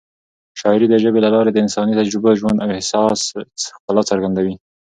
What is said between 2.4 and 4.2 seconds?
او احساس ښکلا